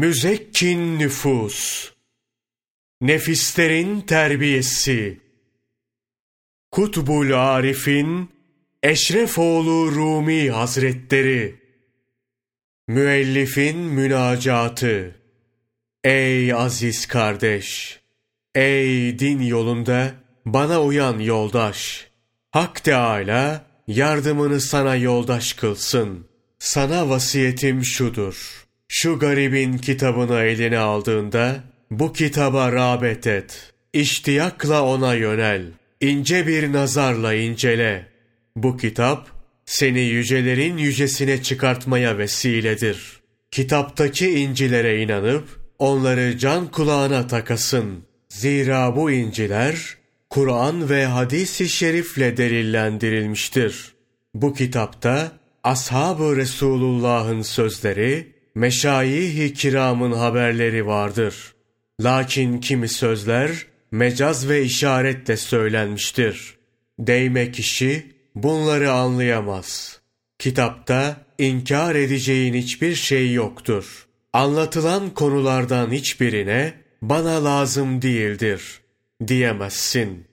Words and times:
müzekkin 0.00 0.98
nüfus, 0.98 1.90
nefislerin 3.00 4.00
terbiyesi, 4.00 5.20
Kutbul 6.70 7.30
Arif'in 7.32 8.30
Eşrefoğlu 8.82 9.92
Rumi 9.94 10.50
Hazretleri, 10.50 11.60
Müellifin 12.88 13.76
münacatı, 13.76 15.20
Ey 16.04 16.52
aziz 16.54 17.06
kardeş, 17.06 18.00
ey 18.54 19.18
din 19.18 19.40
yolunda 19.40 20.14
bana 20.46 20.82
uyan 20.82 21.18
yoldaş, 21.18 22.10
Hak 22.50 22.84
Teâlâ 22.84 23.64
yardımını 23.86 24.60
sana 24.60 24.96
yoldaş 24.96 25.52
kılsın. 25.52 26.26
Sana 26.58 27.08
vasiyetim 27.08 27.84
şudur. 27.84 28.59
Şu 28.92 29.18
garibin 29.18 29.78
kitabını 29.78 30.40
eline 30.40 30.78
aldığında 30.78 31.64
bu 31.90 32.12
kitaba 32.12 32.72
rağbet 32.72 33.26
et. 33.26 33.72
İştiyakla 33.92 34.84
ona 34.84 35.14
yönel. 35.14 35.62
İnce 36.00 36.46
bir 36.46 36.72
nazarla 36.72 37.34
incele. 37.34 38.06
Bu 38.56 38.76
kitap 38.76 39.28
seni 39.66 40.00
yücelerin 40.00 40.76
yücesine 40.76 41.42
çıkartmaya 41.42 42.18
vesiledir. 42.18 43.20
Kitaptaki 43.50 44.30
incilere 44.30 45.02
inanıp 45.02 45.48
onları 45.78 46.38
can 46.38 46.70
kulağına 46.70 47.26
takasın. 47.26 48.04
Zira 48.28 48.96
bu 48.96 49.10
inciler 49.10 49.96
Kur'an 50.30 50.90
ve 50.90 51.06
hadis-i 51.06 51.68
şerifle 51.68 52.36
delillendirilmiştir. 52.36 53.92
Bu 54.34 54.54
kitapta 54.54 55.32
ashab-ı 55.64 56.36
Resulullah'ın 56.36 57.42
sözleri, 57.42 58.39
meşayih-i 58.54 59.54
kiramın 59.54 60.12
haberleri 60.12 60.86
vardır. 60.86 61.54
Lakin 62.00 62.60
kimi 62.60 62.88
sözler 62.88 63.50
mecaz 63.90 64.48
ve 64.48 64.62
işaretle 64.62 65.36
söylenmiştir. 65.36 66.54
Değme 66.98 67.52
kişi 67.52 68.06
bunları 68.34 68.92
anlayamaz. 68.92 70.00
Kitapta 70.38 71.16
inkar 71.38 71.94
edeceğin 71.94 72.54
hiçbir 72.54 72.94
şey 72.94 73.32
yoktur. 73.32 74.06
Anlatılan 74.32 75.10
konulardan 75.10 75.90
hiçbirine 75.90 76.72
bana 77.02 77.44
lazım 77.44 78.02
değildir 78.02 78.80
diyemezsin. 79.26 80.24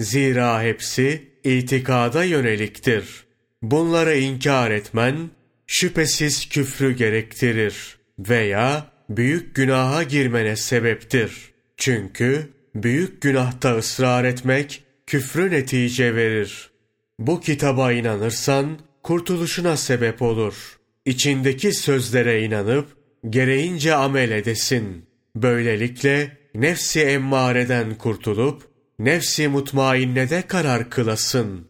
Zira 0.00 0.62
hepsi 0.62 1.28
itikada 1.44 2.24
yöneliktir. 2.24 3.24
Bunları 3.62 4.18
inkar 4.18 4.70
etmen 4.70 5.30
şüphesiz 5.68 6.48
küfrü 6.48 6.96
gerektirir 6.96 7.96
veya 8.18 8.86
büyük 9.10 9.54
günaha 9.54 10.08
girmene 10.08 10.56
sebeptir. 10.56 11.32
Çünkü 11.76 12.48
büyük 12.74 13.22
günahta 13.22 13.76
ısrar 13.76 14.24
etmek 14.24 14.82
küfrü 15.06 15.50
netice 15.50 16.14
verir. 16.14 16.70
Bu 17.18 17.40
kitaba 17.40 17.92
inanırsan 17.92 18.78
kurtuluşuna 19.02 19.76
sebep 19.76 20.22
olur. 20.22 20.78
İçindeki 21.04 21.72
sözlere 21.72 22.42
inanıp 22.42 22.86
gereğince 23.30 23.94
amel 23.94 24.30
edesin. 24.30 25.06
Böylelikle 25.36 26.36
nefsi 26.54 27.00
emmareden 27.00 27.94
kurtulup 27.94 28.62
nefsi 28.98 29.48
mutmainnede 29.48 30.42
karar 30.42 30.90
kılasın. 30.90 31.68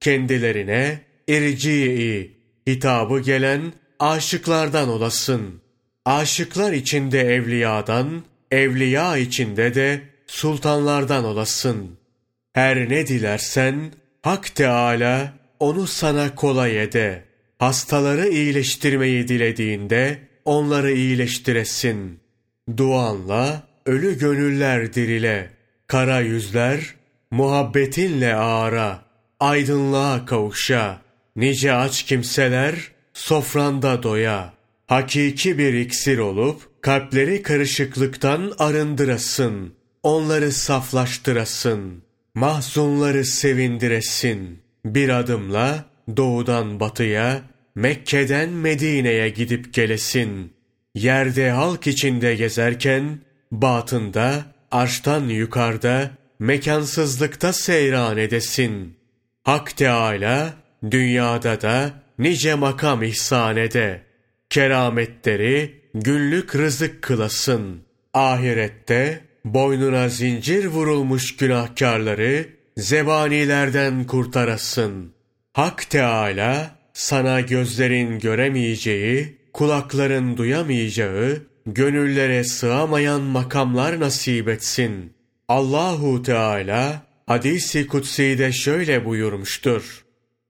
Kendilerine 0.00 1.00
irci'i 1.28 2.39
hitabı 2.74 3.20
gelen 3.20 3.72
aşıklardan 3.98 4.88
olasın. 4.88 5.60
Aşıklar 6.04 6.72
içinde 6.72 7.20
evliyadan, 7.20 8.22
evliya 8.50 9.16
içinde 9.16 9.74
de 9.74 10.02
sultanlardan 10.26 11.24
olasın. 11.24 11.98
Her 12.52 12.88
ne 12.88 13.06
dilersen 13.06 13.92
Hak 14.22 14.54
Teala 14.54 15.32
onu 15.60 15.86
sana 15.86 16.34
kolay 16.34 16.82
ede. 16.82 17.24
Hastaları 17.58 18.28
iyileştirmeyi 18.28 19.28
dilediğinde 19.28 20.18
onları 20.44 20.92
iyileştiresin. 20.92 22.20
Duanla 22.76 23.62
ölü 23.86 24.18
gönüller 24.18 24.94
dirile, 24.94 25.50
kara 25.86 26.20
yüzler 26.20 26.94
muhabbetinle 27.30 28.34
ağara, 28.34 29.02
aydınlığa 29.40 30.26
kavuşa, 30.26 31.00
nice 31.36 31.72
aç 31.72 32.02
kimseler 32.02 32.74
sofranda 33.14 34.02
doya. 34.02 34.52
Hakiki 34.86 35.58
bir 35.58 35.74
iksir 35.74 36.18
olup 36.18 36.82
kalpleri 36.82 37.42
karışıklıktan 37.42 38.52
arındırasın, 38.58 39.74
onları 40.02 40.52
saflaştırasın, 40.52 42.02
mahzunları 42.34 43.24
sevindiresin. 43.24 44.58
Bir 44.84 45.08
adımla 45.08 45.84
doğudan 46.16 46.80
batıya, 46.80 47.42
Mekke'den 47.74 48.48
Medine'ye 48.48 49.28
gidip 49.28 49.74
gelesin. 49.74 50.52
Yerde 50.94 51.50
halk 51.50 51.86
içinde 51.86 52.34
gezerken 52.34 53.18
batında, 53.52 54.44
arştan 54.70 55.24
yukarıda, 55.28 56.10
mekansızlıkta 56.38 57.52
seyran 57.52 58.16
edesin. 58.16 58.96
Hak 59.42 59.76
Teâlâ, 59.76 60.54
dünyada 60.90 61.60
da 61.60 61.90
nice 62.18 62.54
makam 62.54 63.02
ihsan 63.02 63.56
ede. 63.56 64.02
Kerametleri 64.50 65.80
günlük 65.94 66.56
rızık 66.56 67.02
kılasın. 67.02 67.82
Ahirette 68.14 69.20
boynuna 69.44 70.08
zincir 70.08 70.66
vurulmuş 70.66 71.36
günahkarları 71.36 72.46
zebanilerden 72.76 74.04
kurtarasın. 74.04 75.12
Hak 75.52 75.90
Teâlâ 75.90 76.70
sana 76.92 77.40
gözlerin 77.40 78.18
göremeyeceği, 78.18 79.36
kulakların 79.52 80.36
duyamayacağı, 80.36 81.42
gönüllere 81.66 82.44
sığamayan 82.44 83.20
makamlar 83.20 84.00
nasip 84.00 84.48
etsin. 84.48 85.12
Allahu 85.48 86.22
Teala 86.22 87.02
hadisi 87.26 87.86
kutsi'de 87.86 88.52
şöyle 88.52 89.04
buyurmuştur. 89.04 90.04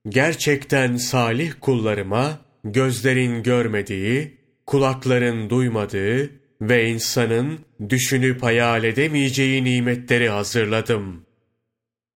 Gerçekten 0.09 0.95
salih 0.95 1.53
kullarıma 1.61 2.39
gözlerin 2.63 3.43
görmediği, 3.43 4.37
kulakların 4.65 5.49
duymadığı 5.49 6.29
ve 6.61 6.89
insanın 6.89 7.59
düşünüp 7.89 8.43
hayal 8.43 8.83
edemeyeceği 8.83 9.63
nimetleri 9.63 10.29
hazırladım. 10.29 11.25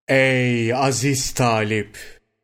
Ey 0.07 0.73
aziz 0.73 1.31
talip! 1.31 1.97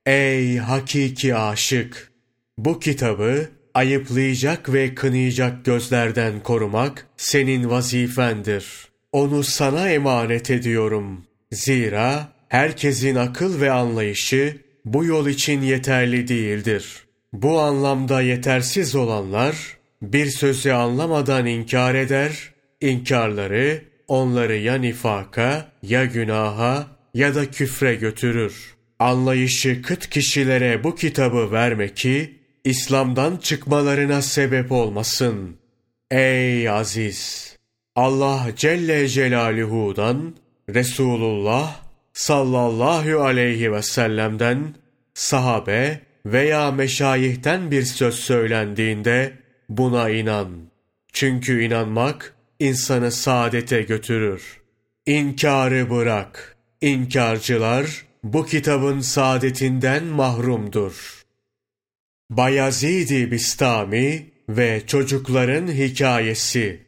Ey 0.06 0.58
hakiki 0.58 1.36
aşık! 1.36 2.12
Bu 2.58 2.80
kitabı 2.80 3.50
ayıplayacak 3.74 4.74
ve 4.74 4.96
kınayacak 4.96 5.66
gözlerden 5.66 6.40
korumak 6.40 7.08
senin 7.18 7.70
vazifendir. 7.70 8.88
Onu 9.12 9.44
sana 9.44 9.90
emanet 9.90 10.52
ediyorum. 10.52 11.26
Zira 11.52 12.34
herkesin 12.50 13.16
akıl 13.16 13.62
ve 13.62 13.72
anlayışı 13.72 14.58
bu 14.86 15.06
yol 15.06 15.28
için 15.28 15.62
yeterli 15.62 16.28
değildir. 16.28 17.06
Bu 17.34 17.60
anlamda 17.60 18.22
yetersiz 18.22 18.96
olanlar 18.96 19.78
bir 20.02 20.26
sözü 20.26 20.72
anlamadan 20.72 21.46
inkar 21.46 21.96
eder, 21.96 22.54
inkarları 22.82 23.82
onları 24.08 24.58
ya 24.58 24.76
nifaka, 24.76 25.72
ya 25.84 26.06
günaha 26.06 26.88
ya 27.14 27.36
da 27.36 27.52
küfre 27.52 27.96
götürür. 27.96 28.76
Anlayışı 29.00 29.82
kıt 29.82 30.10
kişilere 30.10 30.84
bu 30.84 30.96
kitabı 30.96 31.52
verme 31.52 31.94
ki, 31.94 32.40
İslam'dan 32.64 33.38
çıkmalarına 33.38 34.22
sebep 34.22 34.72
olmasın. 34.72 35.58
Ey 36.12 36.70
aziz! 36.70 37.52
Allah 37.96 38.48
Celle 38.56 39.08
Celaluhu'dan, 39.08 40.36
Resulullah 40.70 41.82
sallallahu 42.14 43.22
aleyhi 43.22 43.72
ve 43.72 43.82
sellem'den, 43.82 44.76
sahabe 45.14 46.02
veya 46.26 46.72
meşayihten 46.72 47.72
bir 47.72 47.84
söz 47.84 48.16
söylendiğinde 48.16 49.34
buna 49.70 50.10
inan. 50.10 50.72
Çünkü 51.14 51.64
inanmak 51.64 52.34
insanı 52.60 53.12
saadete 53.12 53.82
götürür. 53.82 54.62
İnkarı 55.06 55.90
bırak. 55.90 56.58
İnkarcılar 56.82 58.06
bu 58.24 58.46
kitabın 58.46 59.00
saadetinden 59.00 60.04
mahrumdur.'' 60.04 61.22
Bayezid-i 62.32 63.32
Bistami 63.32 64.32
ve 64.50 64.82
çocukların 64.88 65.68
hikayesi. 65.68 66.80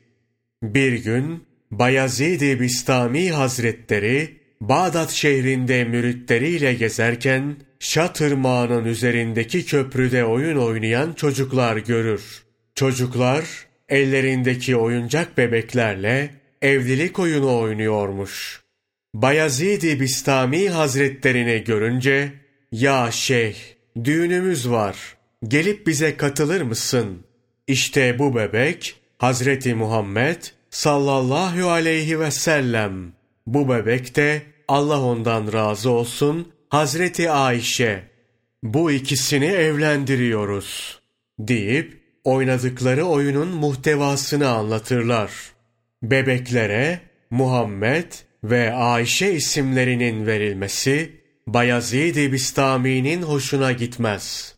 Bir 0.63 0.93
gün 0.93 1.43
Bayezid-i 1.71 2.59
Bistami 2.59 3.31
Hazretleri 3.31 4.37
Bağdat 4.61 5.11
şehrinde 5.11 5.83
müritleriyle 5.83 6.73
gezerken 6.73 7.55
Şatırmağının 7.83 8.85
üzerindeki 8.85 9.65
köprüde 9.65 10.25
oyun 10.25 10.57
oynayan 10.57 11.13
çocuklar 11.13 11.77
görür. 11.77 12.44
Çocuklar 12.75 13.45
ellerindeki 13.89 14.75
oyuncak 14.75 15.38
bebeklerle 15.38 16.30
evlilik 16.62 17.19
oyunu 17.19 17.59
oynuyormuş. 17.59 18.62
Bayezid-i 19.13 20.00
Bistami 20.00 20.69
Hazretlerini 20.69 21.63
görünce, 21.63 22.33
''Ya 22.71 23.12
şeyh, 23.12 23.56
düğünümüz 24.03 24.69
var, 24.69 24.97
gelip 25.47 25.88
bize 25.88 26.18
katılır 26.18 26.62
mısın?'' 26.62 27.24
İşte 27.68 28.19
bu 28.19 28.36
bebek, 28.36 28.95
Hazreti 29.18 29.74
Muhammed 29.74 30.44
sallallahu 30.69 31.69
aleyhi 31.69 32.19
ve 32.19 32.31
sellem. 32.31 33.13
Bu 33.47 33.69
bebek 33.69 34.15
de 34.15 34.41
Allah 34.68 35.01
ondan 35.01 35.53
razı 35.53 35.89
olsun 35.89 36.52
Hazreti 36.73 37.31
Ayşe. 37.31 38.03
Bu 38.63 38.91
ikisini 38.91 39.45
evlendiriyoruz 39.45 40.99
deyip 41.39 42.01
oynadıkları 42.23 43.03
oyunun 43.05 43.47
muhtevasını 43.47 44.49
anlatırlar. 44.49 45.31
Bebeklere 46.03 46.99
Muhammed 47.29 48.11
ve 48.43 48.73
Ayşe 48.73 49.31
isimlerinin 49.31 50.25
verilmesi 50.25 51.11
Bayezid-i 51.47 52.33
Bistami'nin 52.33 53.21
hoşuna 53.21 53.71
gitmez. 53.71 54.55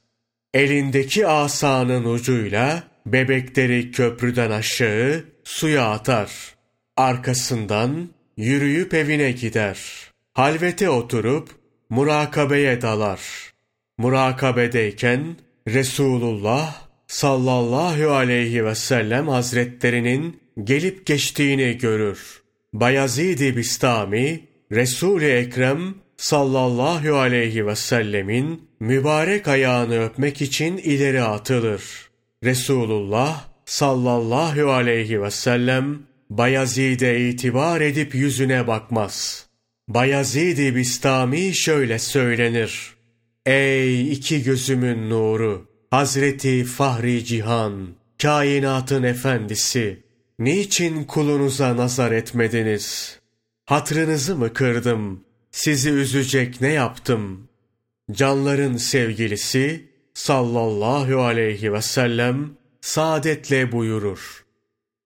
Elindeki 0.53 1.27
asanın 1.27 2.05
ucuyla 2.05 2.83
bebekleri 3.05 3.91
köprüden 3.91 4.51
aşağı 4.51 5.23
suya 5.43 5.91
atar. 5.91 6.31
Arkasından 6.97 8.09
yürüyüp 8.37 8.93
evine 8.93 9.31
gider. 9.31 9.79
Halvete 10.33 10.89
oturup 10.89 11.64
murakabeye 11.89 12.81
dalar. 12.81 13.21
Murakabedeyken 13.97 15.35
Resulullah 15.67 16.85
sallallahu 17.07 18.11
aleyhi 18.11 18.65
ve 18.65 18.75
sellem 18.75 19.27
hazretlerinin 19.27 20.39
gelip 20.63 21.05
geçtiğini 21.05 21.77
görür. 21.77 22.41
Bayezid-i 22.73 23.57
Bistami, 23.57 24.47
Resul-i 24.71 25.25
Ekrem 25.25 25.95
sallallahu 26.17 27.15
aleyhi 27.15 27.67
ve 27.67 27.75
sellemin 27.75 28.69
mübarek 28.79 29.47
ayağını 29.47 30.05
öpmek 30.05 30.41
için 30.41 30.77
ileri 30.77 31.21
atılır. 31.21 31.81
Resulullah 32.43 33.47
sallallahu 33.65 34.71
aleyhi 34.71 35.21
ve 35.21 35.31
sellem 35.31 35.99
Bayezid'e 36.29 37.29
itibar 37.29 37.81
edip 37.81 38.15
yüzüne 38.15 38.67
bakmaz. 38.67 39.45
Bayezid-i 39.87 40.75
Bistami 40.75 41.55
şöyle 41.55 41.99
söylenir. 41.99 42.95
Ey 43.45 44.11
iki 44.11 44.43
gözümün 44.43 45.09
nuru! 45.09 45.67
Hazreti 45.91 46.63
Fahri 46.63 47.25
Cihan, 47.25 47.87
kainatın 48.21 49.03
efendisi, 49.03 50.03
niçin 50.39 51.03
kulunuza 51.03 51.77
nazar 51.77 52.11
etmediniz? 52.11 53.19
Hatrınızı 53.65 54.35
mı 54.35 54.53
kırdım? 54.53 55.23
Sizi 55.51 55.89
üzecek 55.89 56.61
ne 56.61 56.71
yaptım? 56.71 57.49
Canların 58.11 58.77
sevgilisi 58.77 59.89
sallallahu 60.13 61.21
aleyhi 61.21 61.73
ve 61.73 61.81
sellem 61.81 62.49
saadetle 62.81 63.71
buyurur. 63.71 64.45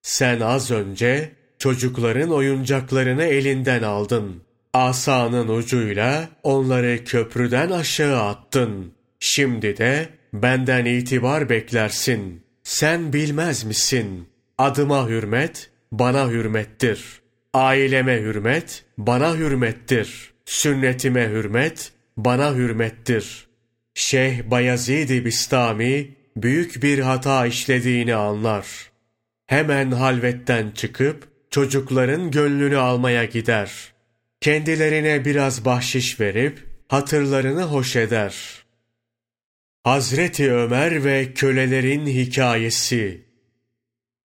Sen 0.01 0.39
az 0.39 0.71
önce 0.71 1.31
çocukların 1.57 2.31
oyuncaklarını 2.31 3.23
elinden 3.23 3.83
aldın. 3.83 4.49
Asanın 4.74 5.48
ucuyla 5.48 6.30
onları 6.44 7.04
köprüden 7.04 7.69
aşağı 7.69 8.24
attın. 8.24 8.94
Şimdi 9.19 9.77
de 9.77 10.10
benden 10.33 10.86
itibar 10.86 11.50
beklersin. 11.50 12.44
Sen 12.63 13.13
bilmez 13.13 13.63
misin? 13.63 14.27
Adıma 14.57 15.07
hürmet, 15.07 15.69
bana 15.92 16.30
hürmettir. 16.30 17.21
Aileme 17.54 18.21
hürmet, 18.21 18.86
bana 18.98 19.36
hürmettir. 19.36 20.33
Sünnetime 20.45 21.30
hürmet, 21.30 21.92
bana 22.18 22.56
hürmettir. 22.56 23.48
Şeyh 23.94 24.44
Bayezid-i 24.51 25.25
Bistami 25.25 26.15
büyük 26.38 26.83
bir 26.83 27.00
hata 27.00 27.45
işlediğini 27.45 28.15
anlar. 28.15 28.65
Hemen 29.45 29.92
halvetten 29.92 30.72
çıkıp 30.72 31.27
çocukların 31.51 32.31
gönlünü 32.31 32.77
almaya 32.77 33.25
gider. 33.25 33.94
Kendilerine 34.41 35.25
biraz 35.25 35.65
bahşiş 35.65 36.19
verip 36.19 36.59
hatırlarını 36.88 37.63
hoş 37.63 37.95
eder. 37.95 38.36
Hazreti 39.83 40.53
Ömer 40.53 41.03
ve 41.03 41.33
kölelerin 41.33 42.07
hikayesi 42.07 43.25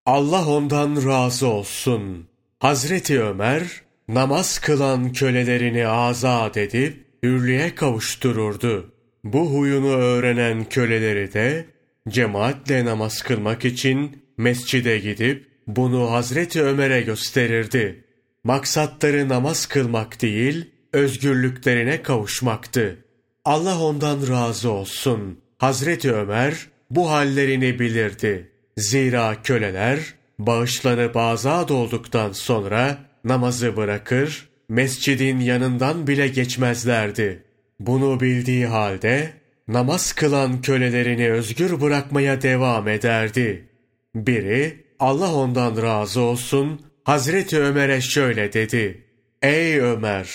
Allah 0.05 0.47
ondan 0.47 1.09
razı 1.09 1.47
olsun. 1.47 2.27
Hazreti 2.59 3.21
Ömer 3.23 3.81
namaz 4.07 4.59
kılan 4.59 5.13
kölelerini 5.13 5.87
azat 5.87 6.57
edip 6.57 7.05
hürlüğe 7.23 7.75
kavuştururdu. 7.75 8.93
Bu 9.23 9.53
huyunu 9.53 9.91
öğrenen 9.91 10.69
köleleri 10.69 11.33
de 11.33 11.65
cemaatle 12.09 12.85
namaz 12.85 13.21
kılmak 13.21 13.65
için 13.65 14.23
mescide 14.37 14.99
gidip 14.99 15.47
bunu 15.67 16.11
Hazreti 16.11 16.63
Ömer'e 16.63 17.01
gösterirdi. 17.01 18.03
Maksatları 18.43 19.29
namaz 19.29 19.65
kılmak 19.65 20.21
değil, 20.21 20.71
özgürlüklerine 20.93 22.01
kavuşmaktı. 22.01 23.05
Allah 23.45 23.79
ondan 23.79 24.27
razı 24.27 24.71
olsun. 24.71 25.39
Hazreti 25.57 26.13
Ömer 26.13 26.67
bu 26.89 27.11
hallerini 27.11 27.79
bilirdi. 27.79 28.51
Zira 28.77 29.41
köleler 29.43 29.99
bağışlanıp 30.39 31.17
azad 31.17 31.69
olduktan 31.69 32.31
sonra 32.31 32.97
namazı 33.23 33.77
bırakır, 33.77 34.49
mescidin 34.69 35.39
yanından 35.39 36.07
bile 36.07 36.27
geçmezlerdi. 36.27 37.43
Bunu 37.79 38.19
bildiği 38.19 38.65
halde 38.65 39.33
namaz 39.67 40.13
kılan 40.13 40.61
kölelerini 40.61 41.31
özgür 41.31 41.81
bırakmaya 41.81 42.41
devam 42.41 42.87
ederdi. 42.87 43.69
Biri 44.15 44.83
Allah 44.99 45.33
ondan 45.33 45.81
razı 45.81 46.21
olsun 46.21 46.81
Hazreti 47.03 47.59
Ömer'e 47.59 48.01
şöyle 48.01 48.53
dedi. 48.53 49.03
Ey 49.41 49.79
Ömer! 49.79 50.29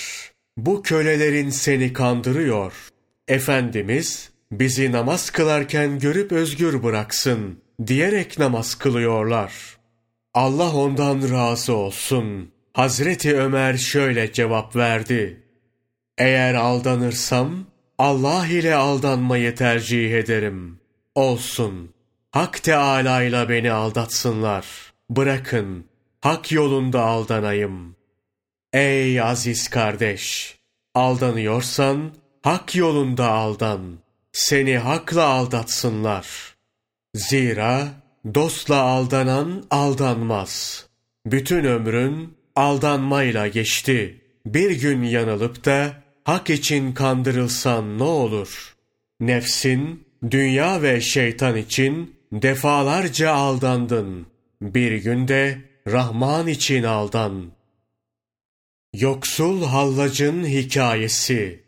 Bu 0.56 0.82
kölelerin 0.82 1.50
seni 1.50 1.92
kandırıyor. 1.92 2.72
Efendimiz 3.28 4.30
bizi 4.52 4.92
namaz 4.92 5.30
kılarken 5.30 5.98
görüp 5.98 6.32
özgür 6.32 6.82
bıraksın 6.82 7.58
diyerek 7.86 8.38
namaz 8.38 8.74
kılıyorlar. 8.74 9.52
Allah 10.34 10.74
ondan 10.74 11.30
razı 11.30 11.72
olsun. 11.74 12.50
Hazreti 12.74 13.36
Ömer 13.40 13.76
şöyle 13.76 14.32
cevap 14.32 14.76
verdi. 14.76 15.42
Eğer 16.18 16.54
aldanırsam 16.54 17.66
Allah 17.98 18.46
ile 18.46 18.74
aldanmayı 18.74 19.54
tercih 19.54 20.14
ederim. 20.14 20.80
Olsun. 21.14 21.94
Hak 22.30 22.62
Teâlâ 22.62 23.22
ile 23.22 23.48
beni 23.48 23.72
aldatsınlar. 23.72 24.66
Bırakın. 25.10 25.84
Hak 26.20 26.52
yolunda 26.52 27.02
aldanayım. 27.02 27.96
Ey 28.72 29.20
aziz 29.20 29.68
kardeş! 29.68 30.58
Aldanıyorsan 30.94 32.12
hak 32.42 32.74
yolunda 32.76 33.30
aldan. 33.30 33.98
Seni 34.32 34.78
hakla 34.78 35.24
aldatsınlar. 35.24 36.26
Zira 37.14 37.88
dostla 38.34 38.76
aldanan 38.76 39.64
aldanmaz. 39.70 40.86
Bütün 41.26 41.64
ömrün 41.64 42.34
aldanmayla 42.56 43.48
geçti. 43.48 44.20
Bir 44.46 44.70
gün 44.70 45.02
yanılıp 45.02 45.64
da 45.64 45.92
hak 46.24 46.50
için 46.50 46.92
kandırılsan 46.92 47.98
ne 47.98 48.02
olur? 48.02 48.76
Nefsin, 49.20 50.06
dünya 50.30 50.82
ve 50.82 51.00
şeytan 51.00 51.56
için 51.56 52.14
defalarca 52.32 53.32
aldandın. 53.32 54.26
Bir 54.62 54.96
günde 54.96 55.67
Rahman 55.92 56.46
için 56.46 56.82
aldan. 56.82 57.52
Yoksul 58.94 59.64
Hallac'ın 59.64 60.44
Hikayesi 60.44 61.64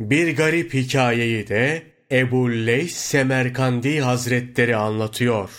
Bir 0.00 0.36
garip 0.36 0.74
hikayeyi 0.74 1.48
de 1.48 1.82
Ebu 2.12 2.50
Leys 2.50 2.96
Semerkandi 2.96 4.00
Hazretleri 4.00 4.76
anlatıyor. 4.76 5.50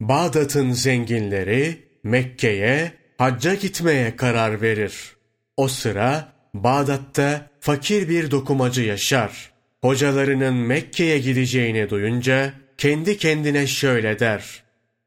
Bağdat'ın 0.00 0.72
zenginleri 0.72 1.78
Mekke'ye 2.04 2.92
hacca 3.18 3.54
gitmeye 3.54 4.16
karar 4.16 4.62
verir. 4.62 5.16
O 5.56 5.68
sıra 5.68 6.32
Bağdat'ta 6.54 7.50
fakir 7.60 8.08
bir 8.08 8.30
dokumacı 8.30 8.82
yaşar. 8.82 9.52
Hocalarının 9.80 10.54
Mekke'ye 10.54 11.18
gideceğini 11.18 11.90
duyunca 11.90 12.52
kendi 12.78 13.18
kendine 13.18 13.66
şöyle 13.66 14.18
der. 14.18 14.61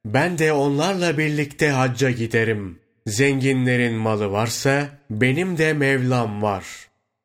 Ben 0.06 0.38
de 0.38 0.54
onlarla 0.54 1.18
birlikte 1.18 1.70
hacca 1.70 2.12
giderim. 2.12 2.80
Zenginlerin 3.08 3.94
malı 3.94 4.32
varsa 4.32 4.90
benim 5.10 5.58
de 5.58 5.74
Mevlam 5.74 6.42
var. 6.42 6.66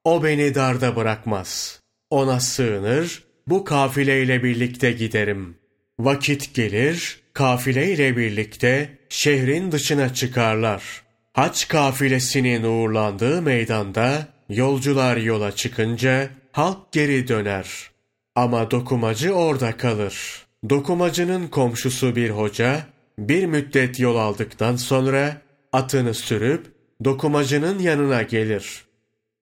O 0.05 0.25
beni 0.25 0.55
darda 0.55 0.97
bırakmaz. 0.97 1.81
Ona 2.11 2.41
sığınır, 2.41 3.25
bu 3.47 3.65
kafileyle 3.65 4.43
birlikte 4.43 4.93
giderim. 4.93 5.57
Vakit 5.99 6.55
gelir, 6.55 7.21
kafileyle 7.33 8.17
birlikte 8.17 8.99
şehrin 9.09 9.73
dışına 9.73 10.15
çıkarlar. 10.15 11.03
Haç 11.33 11.69
kafilesinin 11.69 12.63
uğurlandığı 12.63 13.43
meydanda 13.43 14.27
yolcular 14.49 15.17
yola 15.17 15.53
çıkınca 15.53 16.31
halk 16.53 16.93
geri 16.93 17.29
döner. 17.29 17.91
Ama 18.35 18.71
dokumacı 18.71 19.33
orada 19.33 19.77
kalır. 19.77 20.47
Dokumacının 20.69 21.49
komşusu 21.49 22.17
bir 22.17 22.31
hoca 22.31 22.87
bir 23.19 23.47
müddet 23.47 24.01
yol 24.01 24.17
aldıktan 24.17 24.77
sonra 24.77 25.43
atını 25.73 26.15
sürüp 26.15 26.67
dokumacının 27.05 27.79
yanına 27.79 28.23
gelir. 28.23 28.85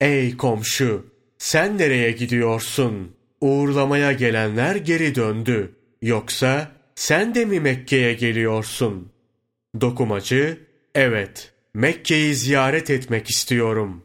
Ey 0.01 0.37
komşu 0.37 1.07
sen 1.39 1.79
nereye 1.79 2.13
gidiyorsun? 2.13 3.17
Uğurlamaya 3.41 4.13
gelenler 4.13 4.77
geri 4.77 5.15
döndü. 5.15 5.73
Yoksa 6.03 6.73
sen 6.95 7.35
de 7.35 7.45
mi 7.45 7.61
Mekke'ye 7.61 8.15
geliyorsun? 8.15 9.13
Dokumacı, 9.81 10.61
evet 10.95 11.53
Mekke'yi 11.75 12.35
ziyaret 12.35 12.91
etmek 12.91 13.31
istiyorum. 13.31 14.03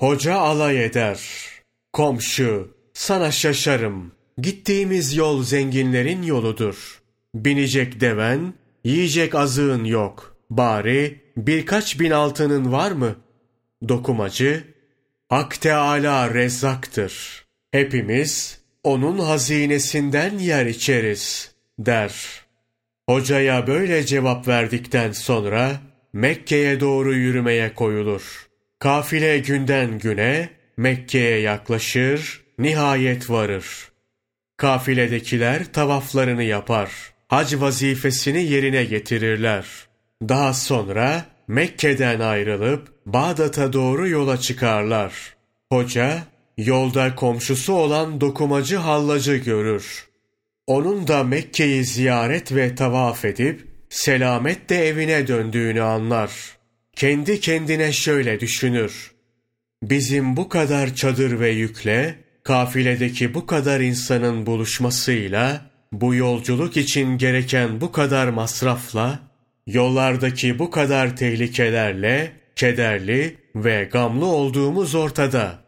Hoca 0.00 0.34
alay 0.34 0.84
eder. 0.84 1.20
Komşu, 1.92 2.74
sana 2.92 3.30
şaşarım. 3.30 4.17
Gittiğimiz 4.38 5.16
yol 5.16 5.42
zenginlerin 5.42 6.22
yoludur. 6.22 7.02
Binecek 7.34 8.00
deven, 8.00 8.54
yiyecek 8.84 9.34
azığın 9.34 9.84
yok. 9.84 10.36
Bari 10.50 11.20
birkaç 11.36 12.00
bin 12.00 12.10
altının 12.10 12.72
var 12.72 12.90
mı? 12.90 13.16
Dokumacı, 13.88 14.64
Hak 15.28 15.60
Teâlâ 15.60 16.34
rezzaktır. 16.34 17.44
Hepimiz 17.70 18.60
onun 18.84 19.18
hazinesinden 19.18 20.38
yer 20.38 20.66
içeriz, 20.66 21.52
der. 21.78 22.14
Hocaya 23.08 23.66
böyle 23.66 24.06
cevap 24.06 24.48
verdikten 24.48 25.12
sonra 25.12 25.80
Mekke'ye 26.12 26.80
doğru 26.80 27.14
yürümeye 27.14 27.74
koyulur. 27.74 28.46
Kafile 28.78 29.38
günden 29.38 29.98
güne 29.98 30.50
Mekke'ye 30.76 31.40
yaklaşır, 31.40 32.44
nihayet 32.58 33.30
varır. 33.30 33.87
Kafiledekiler 34.58 35.72
tavaflarını 35.72 36.42
yapar. 36.42 36.90
Hac 37.28 37.54
vazifesini 37.54 38.44
yerine 38.44 38.84
getirirler. 38.84 39.66
Daha 40.22 40.54
sonra 40.54 41.24
Mekke'den 41.48 42.20
ayrılıp 42.20 42.92
Bağdat'a 43.06 43.72
doğru 43.72 44.08
yola 44.08 44.36
çıkarlar. 44.36 45.12
Hoca 45.72 46.22
yolda 46.56 47.14
komşusu 47.14 47.72
olan 47.72 48.20
dokumacı 48.20 48.76
hallacı 48.76 49.36
görür. 49.36 50.06
Onun 50.66 51.08
da 51.08 51.24
Mekke'yi 51.24 51.84
ziyaret 51.84 52.54
ve 52.54 52.74
tavaf 52.74 53.24
edip 53.24 53.66
selametle 53.90 54.86
evine 54.86 55.26
döndüğünü 55.26 55.82
anlar. 55.82 56.30
Kendi 56.96 57.40
kendine 57.40 57.92
şöyle 57.92 58.40
düşünür. 58.40 59.12
Bizim 59.82 60.36
bu 60.36 60.48
kadar 60.48 60.94
çadır 60.94 61.40
ve 61.40 61.50
yükle, 61.50 62.27
kafiledeki 62.42 63.34
bu 63.34 63.46
kadar 63.46 63.80
insanın 63.80 64.46
buluşmasıyla, 64.46 65.60
bu 65.92 66.14
yolculuk 66.14 66.76
için 66.76 67.18
gereken 67.18 67.80
bu 67.80 67.92
kadar 67.92 68.28
masrafla, 68.28 69.18
yollardaki 69.66 70.58
bu 70.58 70.70
kadar 70.70 71.16
tehlikelerle, 71.16 72.32
kederli 72.56 73.36
ve 73.54 73.88
gamlı 73.92 74.26
olduğumuz 74.26 74.94
ortada. 74.94 75.58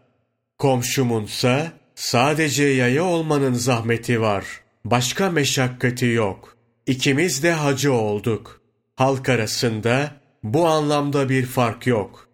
Komşumunsa 0.58 1.72
sadece 1.94 2.64
yaya 2.64 3.04
olmanın 3.04 3.54
zahmeti 3.54 4.20
var. 4.20 4.44
Başka 4.84 5.30
meşakkati 5.30 6.06
yok. 6.06 6.56
İkimiz 6.86 7.42
de 7.42 7.52
hacı 7.52 7.92
olduk. 7.92 8.60
Halk 8.96 9.28
arasında 9.28 10.12
bu 10.42 10.66
anlamda 10.66 11.28
bir 11.28 11.46
fark 11.46 11.86
yok. 11.86 12.28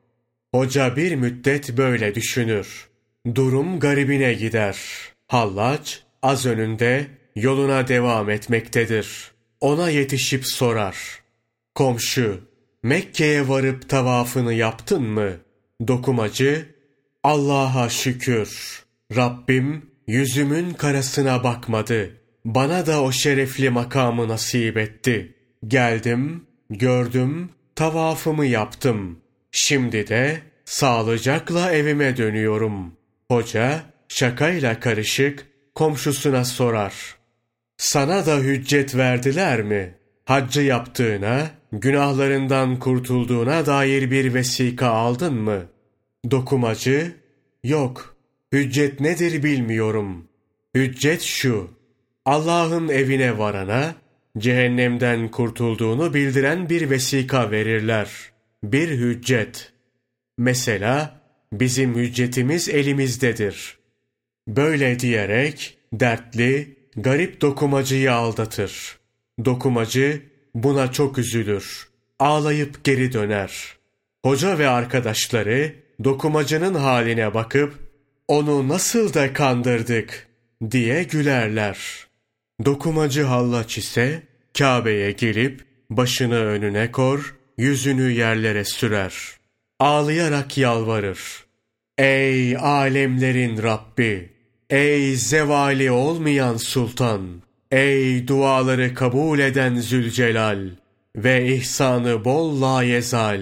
Hoca 0.55 0.97
bir 0.97 1.15
müddet 1.15 1.77
böyle 1.77 2.15
düşünür. 2.15 2.89
Durum 3.35 3.81
garibine 3.81 4.35
gider. 4.35 4.79
Hallaç 5.27 6.03
az 6.23 6.47
önünde 6.47 7.07
yoluna 7.37 7.89
devam 7.89 8.31
etmektedir. 8.31 9.31
Ona 9.61 9.91
yetişip 9.91 10.47
sorar. 10.47 10.97
Komşu, 11.75 12.41
Mekke'ye 12.83 13.49
varıp 13.49 13.89
tavafını 13.89 14.53
yaptın 14.53 15.03
mı? 15.03 15.33
Dokumacı, 15.89 16.67
Allah'a 17.23 17.89
şükür. 17.89 18.83
Rabbim 19.17 19.91
yüzümün 20.07 20.71
karasına 20.71 21.45
bakmadı. 21.45 22.11
Bana 22.45 22.87
da 22.87 23.03
o 23.03 23.13
şerefli 23.13 23.71
makamı 23.71 24.29
nasip 24.29 24.77
etti. 24.77 25.35
Geldim, 25.67 26.47
gördüm, 26.71 27.51
tavafımı 27.75 28.47
yaptım. 28.47 29.19
Şimdi 29.51 30.09
de 30.09 30.41
sağlıcakla 30.65 31.73
evime 31.73 32.17
dönüyorum. 32.17 32.96
Hoca 33.31 33.83
şakayla 34.09 34.81
karışık 34.81 35.47
komşusuna 35.75 36.45
sorar. 36.45 37.17
Sana 37.77 38.27
da 38.27 38.39
hüccet 38.39 38.97
verdiler 38.97 39.63
mi? 39.63 39.95
Haccı 40.25 40.61
yaptığına, 40.61 41.51
günahlarından 41.73 42.79
kurtulduğuna 42.79 43.67
dair 43.67 44.11
bir 44.11 44.35
vesika 44.35 44.87
aldın 44.87 45.35
mı? 45.35 45.67
Dokumacı, 46.31 47.13
yok, 47.65 48.17
hüccet 48.53 49.01
nedir 49.01 49.43
bilmiyorum. 49.43 50.29
Hüccet 50.75 51.23
şu, 51.23 51.71
Allah'ın 52.25 52.89
evine 52.89 53.39
varana, 53.39 53.95
cehennemden 54.39 55.31
kurtulduğunu 55.31 56.15
bildiren 56.15 56.69
bir 56.69 56.91
vesika 56.91 57.51
verirler. 57.51 58.11
Bir 58.63 58.89
hüccet. 58.89 59.73
Mesela, 60.39 61.21
bizim 61.61 61.95
hüccetimiz 61.95 62.69
elimizdedir. 62.69 63.79
Böyle 64.49 65.01
diyerek, 65.01 65.79
dertli, 65.93 66.77
garip 66.97 67.41
dokumacıyı 67.41 68.13
aldatır. 68.13 68.99
Dokumacı, 69.45 70.23
buna 70.55 70.93
çok 70.93 71.19
üzülür. 71.19 71.89
Ağlayıp 72.19 72.85
geri 72.85 73.13
döner. 73.13 73.77
Hoca 74.25 74.59
ve 74.59 74.69
arkadaşları, 74.69 75.75
dokumacının 76.05 76.75
haline 76.75 77.35
bakıp, 77.35 77.75
onu 78.29 78.69
nasıl 78.69 79.15
da 79.15 79.33
kandırdık 79.33 80.29
diye 80.71 81.03
gülerler. 81.03 82.07
Dokumacı 82.65 83.23
hallaç 83.23 83.79
ise 83.79 84.23
Kabe'ye 84.59 85.13
gelip 85.13 85.65
başını 85.91 86.39
önüne 86.39 86.93
kor, 86.93 87.35
yüzünü 87.59 88.11
yerlere 88.11 88.65
sürer. 88.65 89.15
Ağlayarak 89.79 90.59
yalvarır. 90.59 91.46
Ey 91.99 92.57
alemlerin 92.57 93.63
Rabbi! 93.63 94.33
Ey 94.71 95.17
zevali 95.17 95.91
olmayan 95.91 96.57
sultan! 96.57 97.43
Ey 97.71 98.29
duaları 98.29 98.95
kabul 98.95 99.39
eden 99.39 99.75
Zülcelal! 99.75 100.69
Ve 101.17 101.55
ihsanı 101.55 102.25
bol 102.25 102.61
layezal! 102.61 103.41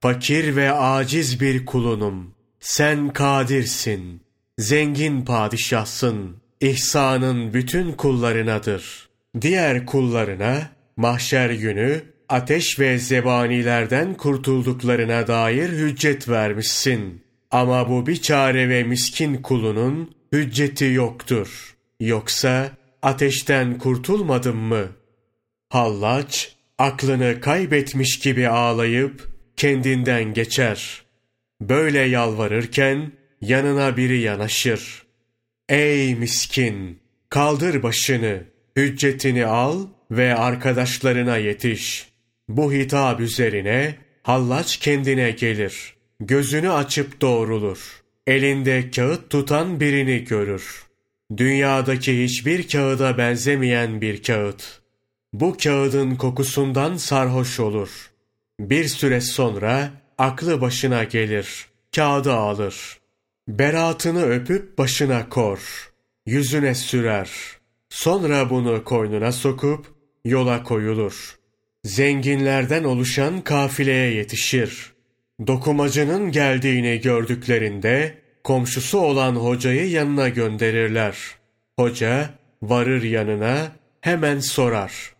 Fakir 0.00 0.56
ve 0.56 0.72
aciz 0.72 1.40
bir 1.40 1.66
kulunum. 1.66 2.34
Sen 2.60 3.08
kadirsin. 3.08 4.20
Zengin 4.58 5.24
padişahsın. 5.24 6.36
İhsanın 6.60 7.54
bütün 7.54 7.92
kullarınadır. 7.92 9.08
Diğer 9.40 9.86
kullarına 9.86 10.70
mahşer 10.96 11.50
günü 11.50 12.02
ateş 12.28 12.78
ve 12.80 12.98
zebanilerden 12.98 14.14
kurtulduklarına 14.14 15.26
dair 15.26 15.68
hüccet 15.68 16.28
vermişsin. 16.28 17.23
Ama 17.54 17.88
bu 17.88 18.06
bir 18.06 18.16
çare 18.16 18.68
ve 18.68 18.82
miskin 18.84 19.36
kulunun 19.36 20.14
hücceti 20.32 20.84
yoktur. 20.84 21.76
Yoksa 22.00 22.70
ateşten 23.02 23.78
kurtulmadın 23.78 24.56
mı? 24.56 24.88
Hallaç, 25.68 26.56
aklını 26.78 27.40
kaybetmiş 27.40 28.18
gibi 28.18 28.48
ağlayıp 28.48 29.28
kendinden 29.56 30.34
geçer. 30.34 31.02
Böyle 31.60 31.98
yalvarırken 31.98 33.12
yanına 33.40 33.96
biri 33.96 34.20
yanaşır. 34.20 35.02
Ey 35.68 36.14
miskin! 36.14 37.00
Kaldır 37.30 37.82
başını, 37.82 38.44
hüccetini 38.76 39.46
al 39.46 39.86
ve 40.10 40.34
arkadaşlarına 40.34 41.36
yetiş. 41.36 42.08
Bu 42.48 42.72
hitap 42.72 43.20
üzerine 43.20 43.94
hallaç 44.22 44.76
kendine 44.76 45.30
gelir. 45.30 45.93
Gözünü 46.26 46.70
açıp 46.70 47.20
doğrulur. 47.20 48.02
Elinde 48.26 48.90
kağıt 48.90 49.30
tutan 49.30 49.80
birini 49.80 50.24
görür. 50.24 50.84
Dünyadaki 51.36 52.24
hiçbir 52.24 52.68
kağıda 52.68 53.18
benzemeyen 53.18 54.00
bir 54.00 54.22
kağıt. 54.22 54.80
Bu 55.32 55.56
kağıdın 55.62 56.14
kokusundan 56.14 56.96
sarhoş 56.96 57.60
olur. 57.60 58.10
Bir 58.60 58.84
süre 58.84 59.20
sonra 59.20 59.90
aklı 60.18 60.60
başına 60.60 61.04
gelir. 61.04 61.66
Kağıdı 61.96 62.32
alır. 62.32 62.98
Beratını 63.48 64.22
öpüp 64.22 64.78
başına 64.78 65.28
kor. 65.28 65.92
Yüzüne 66.26 66.74
sürer. 66.74 67.30
Sonra 67.88 68.50
bunu 68.50 68.84
koynuna 68.84 69.32
sokup 69.32 69.86
yola 70.24 70.62
koyulur. 70.62 71.38
Zenginlerden 71.84 72.84
oluşan 72.84 73.40
kafileye 73.40 74.14
yetişir. 74.14 74.93
Dokumacının 75.46 76.32
geldiğini 76.32 77.00
gördüklerinde 77.00 78.18
komşusu 78.44 78.98
olan 78.98 79.36
hocayı 79.36 79.90
yanına 79.90 80.28
gönderirler. 80.28 81.16
Hoca 81.76 82.30
varır 82.62 83.02
yanına 83.02 83.72
hemen 84.00 84.38
sorar. 84.38 85.14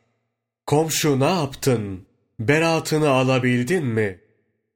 Komşu 0.66 1.20
ne 1.20 1.24
yaptın? 1.24 2.06
Beratını 2.40 3.08
alabildin 3.08 3.84
mi? 3.86 4.20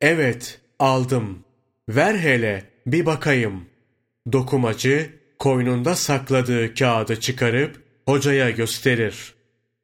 Evet, 0.00 0.60
aldım. 0.78 1.44
Ver 1.88 2.14
hele, 2.14 2.64
bir 2.86 3.06
bakayım. 3.06 3.66
Dokumacı, 4.32 5.10
koynunda 5.38 5.94
sakladığı 5.94 6.74
kağıdı 6.74 7.20
çıkarıp 7.20 7.82
hocaya 8.06 8.50
gösterir. 8.50 9.34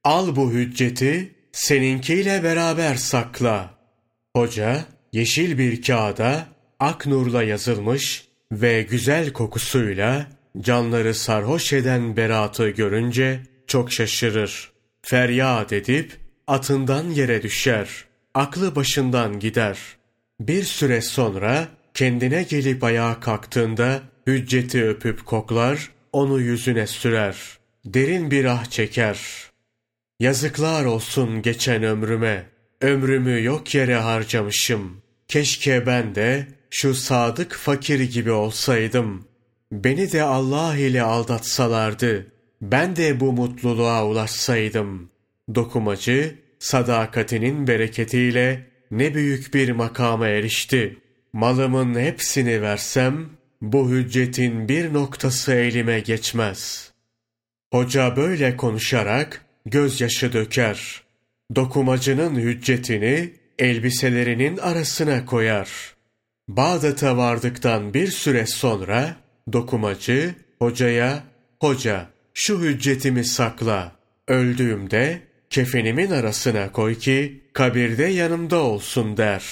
Al 0.04 0.36
bu 0.36 0.52
hücceti, 0.52 1.34
seninkiyle 1.52 2.42
beraber 2.42 2.94
sakla. 2.94 3.74
Hoca, 4.36 4.84
yeşil 5.14 5.58
bir 5.58 5.82
kağıda 5.82 6.46
ak 6.80 7.06
nurla 7.06 7.42
yazılmış 7.42 8.28
ve 8.52 8.82
güzel 8.82 9.32
kokusuyla 9.32 10.26
canları 10.60 11.14
sarhoş 11.14 11.72
eden 11.72 12.16
Berat'ı 12.16 12.68
görünce 12.68 13.40
çok 13.66 13.92
şaşırır. 13.92 14.72
Feryat 15.02 15.72
edip 15.72 16.12
atından 16.46 17.10
yere 17.10 17.42
düşer. 17.42 18.04
Aklı 18.34 18.76
başından 18.76 19.40
gider. 19.40 19.78
Bir 20.40 20.62
süre 20.62 21.00
sonra 21.00 21.68
kendine 21.94 22.42
gelip 22.42 22.84
ayağa 22.84 23.20
kalktığında 23.20 24.02
hücceti 24.26 24.84
öpüp 24.84 25.26
koklar, 25.26 25.90
onu 26.12 26.40
yüzüne 26.40 26.86
sürer. 26.86 27.36
Derin 27.84 28.30
bir 28.30 28.44
ah 28.44 28.64
çeker. 28.64 29.20
Yazıklar 30.20 30.84
olsun 30.84 31.42
geçen 31.42 31.82
ömrüme. 31.82 32.44
Ömrümü 32.80 33.44
yok 33.44 33.74
yere 33.74 33.96
harcamışım. 33.96 35.03
Keşke 35.28 35.86
ben 35.86 36.14
de 36.14 36.46
şu 36.70 36.94
sadık 36.94 37.52
fakir 37.52 38.00
gibi 38.00 38.30
olsaydım. 38.30 39.28
Beni 39.72 40.12
de 40.12 40.22
Allah 40.22 40.76
ile 40.76 41.02
aldatsalardı. 41.02 42.26
Ben 42.62 42.96
de 42.96 43.20
bu 43.20 43.32
mutluluğa 43.32 44.06
ulaşsaydım. 44.06 45.10
Dokumacı, 45.54 46.38
sadakatinin 46.58 47.66
bereketiyle 47.66 48.66
ne 48.90 49.14
büyük 49.14 49.54
bir 49.54 49.70
makama 49.70 50.28
erişti. 50.28 50.98
Malımın 51.32 52.00
hepsini 52.00 52.62
versem, 52.62 53.28
bu 53.62 53.90
hüccetin 53.90 54.68
bir 54.68 54.92
noktası 54.92 55.52
elime 55.54 56.00
geçmez. 56.00 56.90
Hoca 57.72 58.16
böyle 58.16 58.56
konuşarak 58.56 59.44
gözyaşı 59.66 60.32
döker. 60.32 61.02
Dokumacının 61.54 62.34
hüccetini 62.34 63.32
elbiselerinin 63.58 64.56
arasına 64.56 65.24
koyar. 65.26 65.94
Bağdat'a 66.48 67.16
vardıktan 67.16 67.94
bir 67.94 68.08
süre 68.08 68.46
sonra 68.46 69.16
dokumacı 69.52 70.34
hocaya 70.58 71.22
hoca 71.60 72.06
şu 72.34 72.60
hüccetimi 72.60 73.24
sakla. 73.24 73.92
Öldüğümde 74.28 75.22
kefenimin 75.50 76.10
arasına 76.10 76.72
koy 76.72 76.98
ki 76.98 77.42
kabirde 77.52 78.04
yanımda 78.04 78.62
olsun 78.62 79.16
der. 79.16 79.44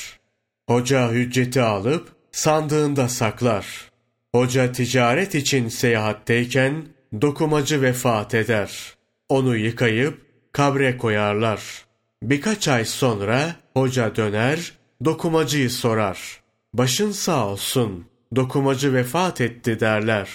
Hoca 0.69 1.11
hücceti 1.11 1.61
alıp 1.61 2.09
sandığında 2.33 3.09
saklar. 3.09 3.91
Hoca 4.35 4.73
ticaret 4.73 5.35
için 5.35 5.69
seyahatteyken 5.69 6.85
dokumacı 7.21 7.83
vefat 7.83 8.35
eder. 8.35 8.95
Onu 9.29 9.57
yıkayıp 9.57 10.27
kabre 10.53 10.97
koyarlar. 10.97 11.85
Birkaç 12.23 12.69
ay 12.69 12.85
sonra 12.85 13.57
hoca 13.75 14.17
döner, 14.17 14.73
dokumacıyı 15.05 15.71
sorar. 15.71 16.41
Başın 16.75 17.11
sağ 17.11 17.49
olsun, 17.49 18.05
dokumacı 18.37 18.95
vefat 18.95 19.41
etti 19.41 19.81
derler. 19.81 20.29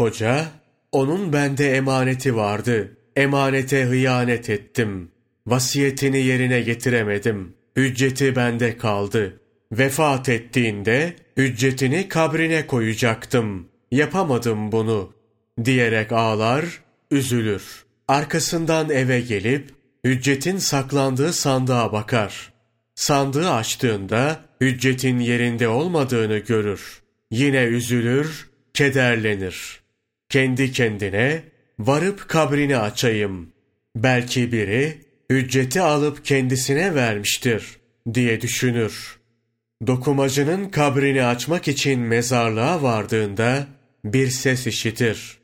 Hoca, 0.00 0.46
onun 0.92 1.32
bende 1.32 1.76
emaneti 1.76 2.36
vardı. 2.36 2.96
Emanete 3.16 3.84
hıyanet 3.84 4.50
ettim. 4.50 5.10
Vasiyetini 5.46 6.18
yerine 6.18 6.60
getiremedim. 6.60 7.54
Hücceti 7.76 8.36
bende 8.36 8.76
kaldı. 8.76 9.40
Vefat 9.72 10.28
ettiğinde 10.28 11.14
hüccetini 11.36 12.08
kabrine 12.08 12.66
koyacaktım. 12.66 13.68
Yapamadım 13.90 14.72
bunu. 14.72 15.12
Diyerek 15.64 16.12
ağlar, 16.12 16.64
üzülür. 17.10 17.84
Arkasından 18.08 18.90
eve 18.90 19.20
gelip 19.20 19.79
hüccetin 20.04 20.58
saklandığı 20.58 21.32
sandığa 21.32 21.92
bakar. 21.92 22.52
Sandığı 22.94 23.50
açtığında 23.50 24.40
hüccetin 24.60 25.18
yerinde 25.18 25.68
olmadığını 25.68 26.38
görür. 26.38 27.02
Yine 27.30 27.62
üzülür, 27.62 28.50
kederlenir. 28.74 29.80
Kendi 30.28 30.72
kendine 30.72 31.42
varıp 31.78 32.28
kabrini 32.28 32.76
açayım. 32.76 33.52
Belki 33.96 34.52
biri 34.52 34.98
hücceti 35.30 35.80
alıp 35.80 36.24
kendisine 36.24 36.94
vermiştir 36.94 37.64
diye 38.14 38.40
düşünür. 38.40 39.18
Dokumacının 39.86 40.68
kabrini 40.68 41.24
açmak 41.24 41.68
için 41.68 42.00
mezarlığa 42.00 42.82
vardığında 42.82 43.66
bir 44.04 44.28
ses 44.28 44.66
işitir. 44.66 45.38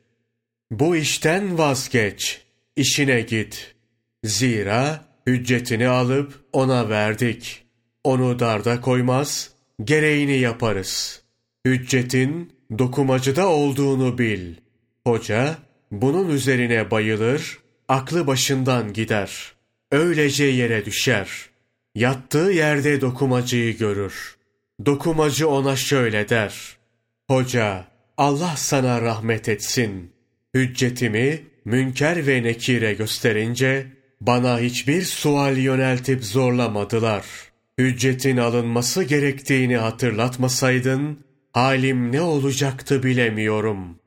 Bu 0.70 0.96
işten 0.96 1.58
vazgeç, 1.58 2.42
işine 2.76 3.20
git. 3.20 3.75
Zira 4.26 5.04
hüccetini 5.26 5.88
alıp 5.88 6.44
ona 6.52 6.88
verdik. 6.88 7.64
Onu 8.04 8.38
darda 8.38 8.80
koymaz, 8.80 9.50
gereğini 9.84 10.38
yaparız. 10.38 11.22
Hüccetin 11.66 12.52
dokumacıda 12.78 13.48
olduğunu 13.48 14.18
bil. 14.18 14.54
Hoca 15.06 15.56
bunun 15.90 16.28
üzerine 16.28 16.90
bayılır, 16.90 17.58
aklı 17.88 18.26
başından 18.26 18.92
gider. 18.92 19.52
Öylece 19.92 20.44
yere 20.44 20.84
düşer. 20.84 21.28
Yattığı 21.94 22.50
yerde 22.52 23.00
dokumacıyı 23.00 23.78
görür. 23.78 24.36
Dokumacı 24.86 25.48
ona 25.48 25.76
şöyle 25.76 26.28
der. 26.28 26.76
Hoca, 27.28 27.84
Allah 28.16 28.54
sana 28.56 29.02
rahmet 29.02 29.48
etsin. 29.48 30.12
Hüccetimi 30.54 31.42
Münker 31.64 32.26
ve 32.26 32.42
Nekir'e 32.42 32.94
gösterince 32.94 33.86
bana 34.20 34.60
hiçbir 34.60 35.02
sual 35.02 35.56
yöneltip 35.56 36.24
zorlamadılar. 36.24 37.24
Hüccetin 37.78 38.36
alınması 38.36 39.04
gerektiğini 39.04 39.76
hatırlatmasaydın, 39.76 41.18
halim 41.52 42.12
ne 42.12 42.20
olacaktı 42.20 43.02
bilemiyorum. 43.02 43.98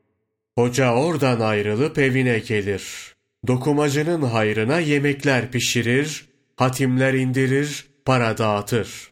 Hoca 0.58 0.94
oradan 0.94 1.40
ayrılıp 1.40 1.98
evine 1.98 2.38
gelir. 2.38 3.14
Dokumacının 3.46 4.22
hayrına 4.22 4.80
yemekler 4.80 5.50
pişirir, 5.50 6.24
hatimler 6.56 7.14
indirir, 7.14 7.86
para 8.04 8.38
dağıtır. 8.38 9.10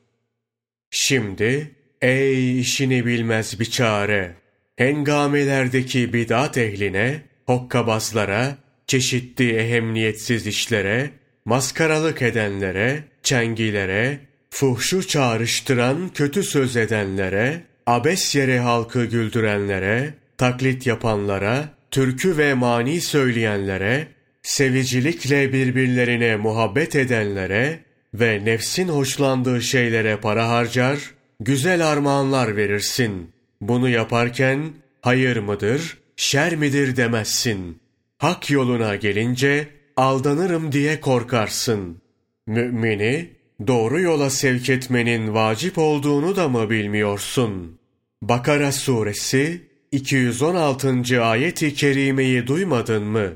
Şimdi, 0.91 1.75
ey 2.03 2.61
işini 2.61 3.07
bilmez 3.07 3.61
bir 3.61 3.65
çare, 3.65 4.35
hengamelerdeki 4.77 6.13
bidat 6.13 6.59
ehline, 6.59 7.23
hokkabazlara, 7.47 8.57
çeşitli 8.89 9.57
ehemniyetsiz 9.57 10.47
işlere, 10.47 11.11
maskaralık 11.45 12.23
edenlere, 12.23 13.05
çengilere, 13.23 14.19
fuhşu 14.51 15.07
çağrıştıran 15.07 16.11
kötü 16.15 16.43
söz 16.43 16.77
edenlere, 16.77 17.63
abes 17.87 18.35
yere 18.35 18.59
halkı 18.59 19.05
güldürenlere, 19.05 20.15
taklit 20.39 20.87
yapanlara, 20.87 21.69
türkü 21.91 22.39
ve 22.39 22.55
mani 22.55 23.01
söyleyenlere, 23.01 24.07
sevicilikle 24.43 25.53
birbirlerine 25.53 26.37
muhabbet 26.37 26.97
edenlere 26.97 27.79
ve 28.15 28.45
nefsin 28.45 28.89
hoşlandığı 28.89 29.63
şeylere 29.63 30.17
para 30.17 30.49
harcar, 30.49 30.99
güzel 31.41 31.89
armağanlar 31.89 32.57
verirsin. 32.57 33.31
Bunu 33.61 33.89
yaparken 33.89 34.71
hayır 35.01 35.37
mıdır, 35.37 35.99
şer 36.17 36.57
midir 36.57 36.97
demezsin. 36.97 37.88
Hak 38.19 38.51
yoluna 38.51 38.97
gelince 38.97 39.69
aldanırım 39.97 40.73
diye 40.73 41.01
korkarsın. 41.01 42.03
Mümini 42.47 43.31
doğru 43.67 44.01
yola 44.01 44.31
sevk 44.31 44.71
etmenin 44.71 45.35
vacip 45.35 45.79
olduğunu 45.79 46.37
da 46.37 46.49
mı 46.49 46.71
bilmiyorsun? 46.71 47.79
Bakara 48.23 48.73
suresi 48.73 49.69
216. 49.93 51.23
ayet-i 51.23 51.75
kerimeyi 51.75 52.47
duymadın 52.47 53.03
mı? 53.03 53.33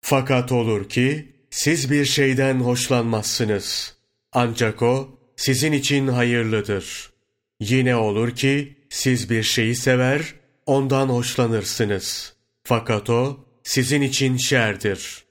Fakat 0.00 0.52
olur 0.52 0.88
ki 0.88 1.32
siz 1.50 1.90
bir 1.90 2.04
şeyden 2.04 2.60
hoşlanmazsınız. 2.60 3.96
Ancak 4.32 4.82
o 4.82 5.18
sizin 5.36 5.72
için 5.72 6.08
hayırlıdır. 6.08 7.12
Yine 7.60 7.96
olur 7.96 8.30
ki 8.30 8.76
siz 8.90 9.30
bir 9.30 9.42
şeyi 9.42 9.76
sever, 9.76 10.34
ondan 10.66 11.08
hoşlanırsınız. 11.08 12.34
Fakat 12.64 13.10
o 13.10 13.43
sizin 13.64 14.02
için 14.02 14.36
şerdir. 14.36 15.24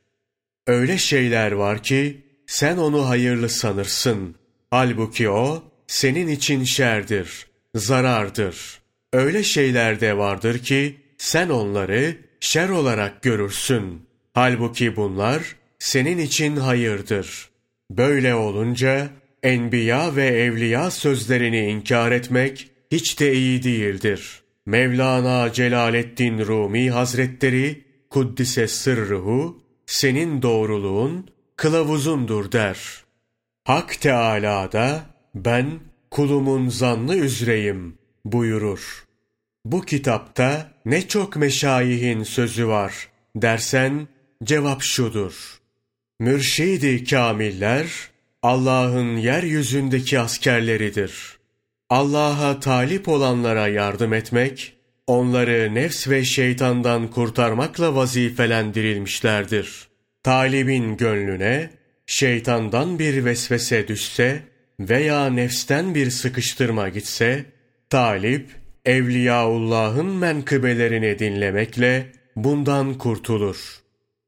Öyle 0.68 0.98
şeyler 0.98 1.52
var 1.52 1.84
ki 1.84 2.22
sen 2.48 2.78
onu 2.78 3.10
hayırlı 3.10 3.50
sanırsın. 3.50 4.36
Halbuki 4.72 5.30
o 5.30 5.64
senin 5.88 6.28
için 6.28 6.64
şerdir, 6.64 7.48
zarardır. 7.76 8.82
Öyle 9.14 9.44
şeyler 9.44 10.02
de 10.02 10.18
vardır 10.18 10.60
ki 10.60 10.96
sen 11.18 11.50
onları 11.50 12.16
şer 12.40 12.70
olarak 12.70 13.22
görürsün. 13.22 14.06
Halbuki 14.34 14.96
bunlar 14.96 15.56
senin 15.80 16.18
için 16.18 16.56
hayırdır. 16.56 17.50
Böyle 17.92 18.36
olunca 18.36 19.10
enbiya 19.44 20.16
ve 20.16 20.26
evliya 20.26 20.92
sözlerini 20.92 21.60
inkar 21.60 22.12
etmek 22.12 22.70
hiç 22.92 23.20
de 23.20 23.34
iyi 23.34 23.64
değildir. 23.64 24.42
Mevlana 24.66 25.54
Celaleddin 25.54 26.40
Rumi 26.40 26.92
Hazretleri 26.92 27.83
Kuddise 28.14 28.68
sırrıhu 28.68 29.62
senin 29.86 30.42
doğruluğun 30.42 31.28
kılavuzundur 31.56 32.52
der. 32.52 32.78
Hak 33.64 34.02
Teâlâ 34.02 34.72
da 34.72 35.06
ben 35.36 35.80
kulumun 36.12 36.70
zannı 36.70 37.16
üzreyim 37.16 37.98
buyurur. 38.26 39.06
Bu 39.66 39.82
kitapta 39.82 40.72
ne 40.86 41.08
çok 41.08 41.36
meşayihin 41.36 42.24
sözü 42.24 42.68
var 42.68 43.10
dersen 43.36 44.08
cevap 44.44 44.82
şudur. 44.82 45.60
Mürşidi 46.20 47.04
kamiller 47.04 47.88
Allah'ın 48.42 49.18
yeryüzündeki 49.18 50.20
askerleridir. 50.20 51.38
Allah'a 51.90 52.60
talip 52.60 53.08
olanlara 53.08 53.68
yardım 53.68 54.14
etmek, 54.14 54.74
onları 55.08 55.76
nefs 55.76 56.08
ve 56.08 56.24
şeytandan 56.24 57.08
kurtarmakla 57.08 57.96
vazifelendirilmişlerdir. 57.96 59.88
Talibin 60.24 60.98
gönlüne 60.98 61.70
şeytandan 62.06 63.00
bir 63.00 63.26
vesvese 63.26 63.88
düşse 63.88 64.44
veya 64.80 65.26
nefsten 65.26 65.96
bir 65.96 66.10
sıkıştırma 66.10 66.90
gitse, 66.90 67.46
talip 67.90 68.50
Evliyaullah'ın 68.86 70.06
menkıbelerini 70.06 71.20
dinlemekle 71.20 72.12
bundan 72.36 72.98
kurtulur. 72.98 73.58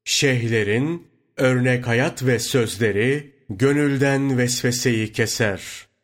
Şeyhlerin 0.04 1.08
örnek 1.38 1.88
hayat 1.88 2.24
ve 2.26 2.40
sözleri 2.40 3.32
gönülden 3.50 4.38
vesveseyi 4.38 5.12
keser 5.12 5.62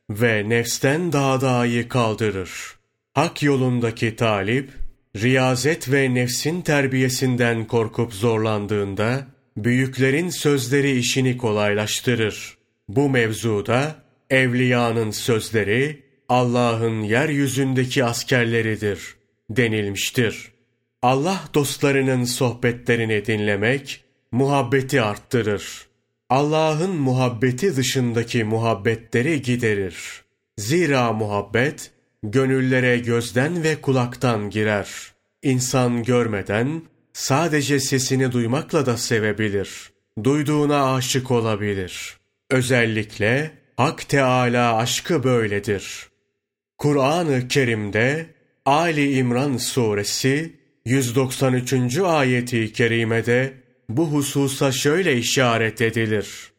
ve 0.10 0.50
nefsten 0.50 1.14
dağdağıyı 1.14 1.90
kaldırır. 1.90 2.81
Hak 3.14 3.44
yolundaki 3.44 4.16
talip, 4.16 4.70
riyazet 5.16 5.92
ve 5.92 6.14
nefsin 6.14 6.62
terbiyesinden 6.62 7.68
korkup 7.68 8.14
zorlandığında, 8.14 9.28
büyüklerin 9.58 10.30
sözleri 10.30 10.98
işini 10.98 11.38
kolaylaştırır. 11.38 12.58
Bu 12.88 13.10
mevzuda 13.10 13.96
evliyanın 14.30 15.12
sözleri 15.12 16.04
Allah'ın 16.30 17.02
yeryüzündeki 17.02 18.06
askerleridir 18.06 19.16
denilmiştir. 19.50 20.52
Allah 21.02 21.44
dostlarının 21.54 22.24
sohbetlerini 22.24 23.26
dinlemek 23.26 24.04
muhabbeti 24.32 25.02
arttırır. 25.02 25.88
Allah'ın 26.30 26.96
muhabbeti 26.96 27.76
dışındaki 27.76 28.44
muhabbetleri 28.44 29.42
giderir. 29.42 30.24
Zira 30.58 31.14
muhabbet 31.14 31.92
gönüllere 32.24 32.98
gözden 32.98 33.64
ve 33.64 33.82
kulaktan 33.82 34.50
girer. 34.50 34.88
İnsan 35.44 36.04
görmeden 36.04 36.82
sadece 37.14 37.80
sesini 37.80 38.32
duymakla 38.32 38.86
da 38.86 38.98
sevebilir. 38.98 39.92
Duyduğuna 40.24 40.94
aşık 40.94 41.32
olabilir. 41.32 42.18
Özellikle 42.50 43.52
Hak 43.78 44.10
Teala 44.10 44.78
aşkı 44.78 45.24
böyledir. 45.24 46.10
Kur'an-ı 46.78 47.48
Kerim'de 47.48 48.26
Ali 48.66 49.14
İmran 49.18 49.58
suresi 49.58 50.56
193. 50.86 51.98
ayeti 51.98 52.74
kerimede 52.74 53.54
bu 53.90 54.08
hususa 54.08 54.72
şöyle 54.72 55.18
işaret 55.18 55.82
edilir. 55.82 56.52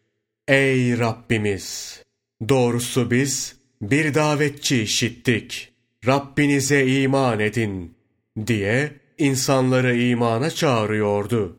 Ey 0.48 0.98
Rabbimiz! 0.98 2.02
Doğrusu 2.48 3.10
biz 3.10 3.56
bir 3.82 4.14
davetçi 4.14 4.82
işittik. 4.82 5.72
Rabbinize 6.06 6.86
iman 6.86 7.40
edin 7.40 7.94
diye 8.46 8.92
insanları 9.18 9.96
imana 9.96 10.50
çağırıyordu. 10.50 11.58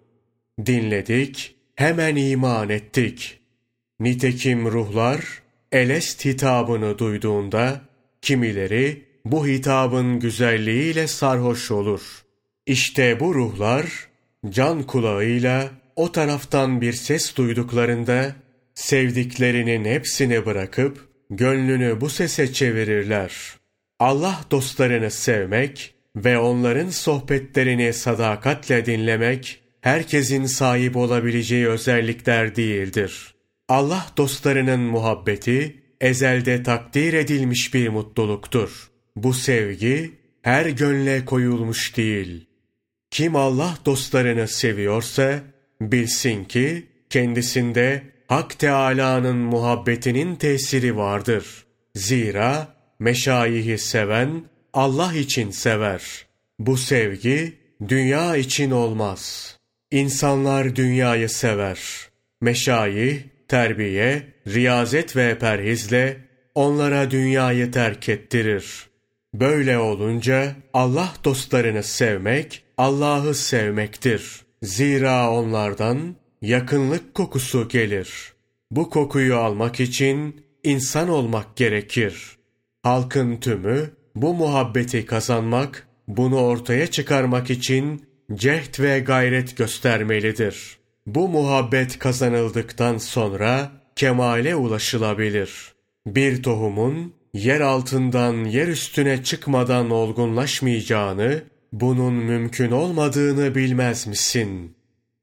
Dinledik, 0.65 1.55
hemen 1.75 2.15
iman 2.15 2.69
ettik. 2.69 3.39
Nitekim 3.99 4.71
ruhlar 4.71 5.41
Elest 5.71 6.25
hitabını 6.25 6.99
duyduğunda 6.99 7.81
kimileri 8.21 9.05
bu 9.25 9.47
hitabın 9.47 10.19
güzelliğiyle 10.19 11.07
sarhoş 11.07 11.71
olur. 11.71 12.01
İşte 12.65 13.19
bu 13.19 13.35
ruhlar 13.35 14.07
can 14.49 14.83
kulağıyla 14.83 15.71
o 15.95 16.11
taraftan 16.11 16.81
bir 16.81 16.93
ses 16.93 17.35
duyduklarında 17.35 18.35
sevdiklerinin 18.73 19.85
hepsini 19.85 20.45
bırakıp 20.45 21.12
gönlünü 21.37 22.01
bu 22.01 22.09
sese 22.09 22.53
çevirirler. 22.53 23.33
Allah 23.99 24.41
dostlarını 24.51 25.11
sevmek 25.11 25.93
ve 26.15 26.37
onların 26.37 26.89
sohbetlerini 26.89 27.93
sadakatle 27.93 28.85
dinlemek 28.85 29.59
herkesin 29.81 30.45
sahip 30.45 30.95
olabileceği 30.97 31.67
özellikler 31.67 32.55
değildir. 32.55 33.33
Allah 33.69 34.07
dostlarının 34.17 34.79
muhabbeti 34.79 35.83
ezelde 36.01 36.63
takdir 36.63 37.13
edilmiş 37.13 37.73
bir 37.73 37.89
mutluluktur. 37.89 38.91
Bu 39.15 39.33
sevgi 39.33 40.11
her 40.41 40.65
gönle 40.65 41.25
koyulmuş 41.25 41.97
değil. 41.97 42.47
Kim 43.11 43.35
Allah 43.35 43.77
dostlarını 43.85 44.47
seviyorsa 44.47 45.39
bilsin 45.81 46.43
ki 46.43 46.87
kendisinde 47.09 48.03
Hak 48.27 48.59
Teâlâ'nın 48.59 49.37
muhabbetinin 49.37 50.35
tesiri 50.35 50.97
vardır. 50.97 51.65
Zira 51.95 52.67
meşayihi 52.99 53.77
seven 53.77 54.43
Allah 54.73 55.13
için 55.13 55.51
sever. 55.51 56.25
Bu 56.59 56.77
sevgi 56.77 57.53
dünya 57.87 58.35
için 58.35 58.71
olmaz. 58.71 59.53
İnsanlar 59.91 60.75
dünyayı 60.75 61.29
sever. 61.29 61.79
Meşayih, 62.41 63.19
terbiye, 63.47 64.23
riyazet 64.47 65.15
ve 65.15 65.39
perhizle 65.39 66.17
onlara 66.55 67.11
dünyayı 67.11 67.71
terk 67.71 68.09
ettirir. 68.09 68.87
Böyle 69.33 69.77
olunca 69.77 70.55
Allah 70.73 71.13
dostlarını 71.23 71.83
sevmek, 71.83 72.63
Allah'ı 72.77 73.35
sevmektir. 73.35 74.41
Zira 74.63 75.31
onlardan 75.31 76.15
yakınlık 76.43 77.13
kokusu 77.13 77.67
gelir. 77.67 78.33
Bu 78.71 78.89
kokuyu 78.89 79.37
almak 79.37 79.79
için 79.79 80.45
insan 80.63 81.09
olmak 81.09 81.55
gerekir. 81.55 82.37
Halkın 82.83 83.37
tümü 83.37 83.89
bu 84.15 84.33
muhabbeti 84.33 85.05
kazanmak, 85.05 85.87
bunu 86.07 86.39
ortaya 86.41 86.87
çıkarmak 86.87 87.49
için 87.49 88.05
cehd 88.33 88.79
ve 88.79 88.99
gayret 88.99 89.57
göstermelidir. 89.57 90.77
Bu 91.05 91.29
muhabbet 91.29 91.99
kazanıldıktan 91.99 92.97
sonra 92.97 93.71
kemale 93.95 94.55
ulaşılabilir. 94.55 95.73
Bir 96.07 96.43
tohumun 96.43 97.13
yer 97.33 97.61
altından 97.61 98.33
yer 98.45 98.67
üstüne 98.67 99.23
çıkmadan 99.23 99.89
olgunlaşmayacağını, 99.89 101.43
bunun 101.73 102.13
mümkün 102.13 102.71
olmadığını 102.71 103.55
bilmez 103.55 104.07
misin? 104.07 104.75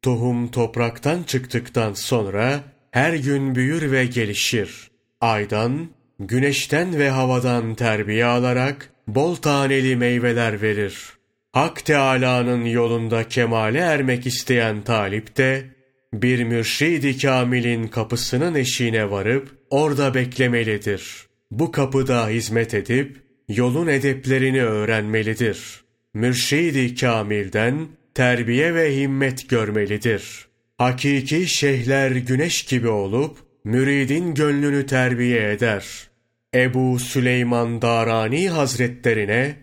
Tohum 0.03 0.49
topraktan 0.49 1.23
çıktıktan 1.23 1.95
sonra 1.95 2.61
her 2.91 3.15
gün 3.15 3.55
büyür 3.55 3.93
ve 3.93 4.07
gelişir. 4.07 4.91
Aydan, 5.21 5.89
güneşten 6.21 6.99
ve 6.99 7.11
havadan 7.11 7.75
terbiye 7.75 8.25
alarak 8.25 8.93
bol 9.07 9.35
taneli 9.35 9.97
meyveler 9.97 10.63
verir. 10.63 11.13
Hak 11.53 11.85
Teâlâ'nın 11.85 12.65
yolunda 12.65 13.29
kemale 13.29 13.79
ermek 13.79 14.27
isteyen 14.27 14.83
talip 14.83 15.37
de, 15.37 15.65
bir 16.13 16.45
mürşid-i 16.45 17.19
kamilin 17.19 17.89
kapısının 17.89 18.55
eşiğine 18.55 19.11
varıp 19.11 19.59
orada 19.71 20.15
beklemelidir. 20.15 21.27
Bu 21.51 21.73
kapıda 21.73 22.29
hizmet 22.29 22.75
edip 22.75 23.17
yolun 23.49 23.87
edeplerini 23.87 24.63
öğrenmelidir. 24.63 25.81
Mürşid-i 26.15 26.95
kamilden 26.95 27.89
terbiye 28.21 28.75
ve 28.75 28.97
himmet 28.97 29.49
görmelidir. 29.49 30.47
Hakiki 30.79 31.47
şeyhler 31.47 32.11
güneş 32.11 32.63
gibi 32.63 32.89
olup 32.89 33.39
müridin 33.65 34.35
gönlünü 34.35 34.87
terbiye 34.87 35.53
eder. 35.53 36.11
Ebu 36.55 36.99
Süleyman 36.99 37.83
Darani 37.83 38.49
Hazretlerine 38.49 39.57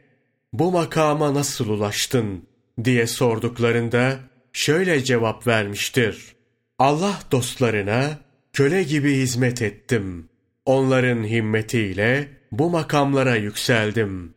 bu 0.54 0.72
makama 0.72 1.34
nasıl 1.34 1.70
ulaştın 1.70 2.48
diye 2.84 3.08
sorduklarında 3.08 4.20
şöyle 4.54 5.04
cevap 5.04 5.48
vermiştir. 5.48 6.36
Allah 6.80 7.20
dostlarına 7.32 8.20
köle 8.54 8.84
gibi 8.84 9.16
hizmet 9.16 9.62
ettim. 9.62 10.30
Onların 10.66 11.24
himmetiyle 11.24 12.28
bu 12.52 12.70
makamlara 12.70 13.36
yükseldim. 13.36 14.34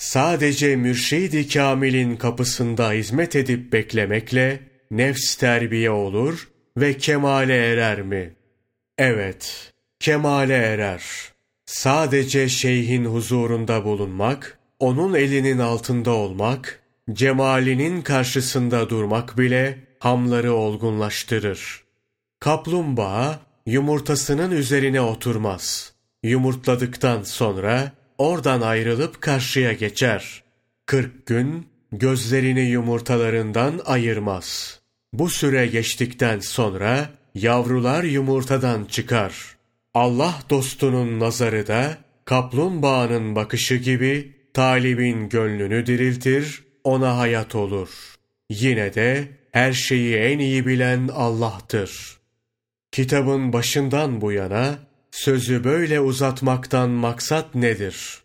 Sadece 0.00 0.76
mürşid-i 0.76 1.48
kamilin 1.48 2.16
kapısında 2.16 2.92
hizmet 2.92 3.36
edip 3.36 3.72
beklemekle 3.72 4.60
nefs 4.90 5.34
terbiye 5.34 5.90
olur 5.90 6.48
ve 6.76 6.96
kemale 6.96 7.56
erer 7.72 8.02
mi? 8.02 8.34
Evet, 8.98 9.72
kemale 10.00 10.54
erer. 10.54 11.02
Sadece 11.66 12.48
şeyhin 12.48 13.04
huzurunda 13.04 13.84
bulunmak, 13.84 14.58
onun 14.78 15.14
elinin 15.14 15.58
altında 15.58 16.10
olmak, 16.10 16.82
cemalinin 17.12 18.02
karşısında 18.02 18.90
durmak 18.90 19.38
bile 19.38 19.78
hamları 19.98 20.52
olgunlaştırır. 20.52 21.84
Kaplumbağa 22.38 23.40
yumurtasının 23.66 24.50
üzerine 24.50 25.00
oturmaz. 25.00 25.92
Yumurtladıktan 26.22 27.22
sonra 27.22 27.99
oradan 28.20 28.60
ayrılıp 28.60 29.20
karşıya 29.20 29.72
geçer. 29.72 30.42
Kırk 30.86 31.26
gün 31.26 31.66
gözlerini 31.92 32.60
yumurtalarından 32.60 33.80
ayırmaz. 33.84 34.80
Bu 35.12 35.28
süre 35.28 35.66
geçtikten 35.66 36.38
sonra 36.38 37.10
yavrular 37.34 38.04
yumurtadan 38.04 38.84
çıkar. 38.84 39.56
Allah 39.94 40.34
dostunun 40.50 41.20
nazarı 41.20 41.66
da 41.66 41.96
kaplumbağanın 42.24 43.36
bakışı 43.36 43.76
gibi 43.76 44.32
talibin 44.54 45.28
gönlünü 45.28 45.86
diriltir, 45.86 46.64
ona 46.84 47.18
hayat 47.18 47.54
olur. 47.54 47.88
Yine 48.50 48.94
de 48.94 49.28
her 49.52 49.72
şeyi 49.72 50.16
en 50.16 50.38
iyi 50.38 50.66
bilen 50.66 51.08
Allah'tır. 51.14 52.18
Kitabın 52.92 53.52
başından 53.52 54.20
bu 54.20 54.32
yana 54.32 54.78
sözü 55.20 55.64
böyle 55.64 56.00
uzatmaktan 56.00 56.90
maksat 56.90 57.54
nedir? 57.54 58.18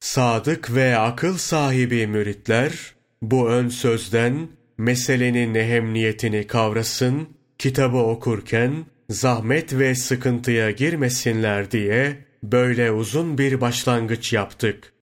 Sadık 0.00 0.74
ve 0.74 0.98
akıl 0.98 1.36
sahibi 1.36 2.06
müritler 2.06 2.94
bu 3.22 3.48
ön 3.48 3.68
sözden 3.68 4.48
meselenin 4.78 5.54
ehemmiyetini 5.54 6.46
kavrasın, 6.46 7.28
kitabı 7.58 7.96
okurken 7.96 8.86
zahmet 9.10 9.72
ve 9.72 9.94
sıkıntıya 9.94 10.70
girmesinler 10.70 11.70
diye 11.70 12.24
böyle 12.42 12.92
uzun 12.92 13.38
bir 13.38 13.60
başlangıç 13.60 14.32
yaptık. 14.32 14.92